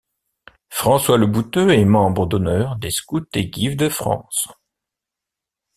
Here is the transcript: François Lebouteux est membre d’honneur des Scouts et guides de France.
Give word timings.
François 0.71 1.15
Lebouteux 1.19 1.69
est 1.75 1.85
membre 1.85 2.25
d’honneur 2.25 2.75
des 2.77 2.89
Scouts 2.89 3.27
et 3.35 3.51
guides 3.51 3.77
de 3.77 3.87
France. 3.87 4.47